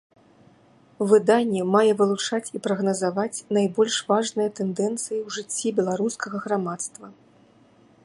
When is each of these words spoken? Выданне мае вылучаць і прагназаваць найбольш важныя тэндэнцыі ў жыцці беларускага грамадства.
Выданне 1.11 1.61
мае 1.75 1.91
вылучаць 1.99 2.51
і 2.59 2.63
прагназаваць 2.69 3.43
найбольш 3.59 4.01
важныя 4.11 4.49
тэндэнцыі 4.61 5.19
ў 5.25 5.29
жыцці 5.39 5.67
беларускага 5.83 6.37
грамадства. 6.49 7.05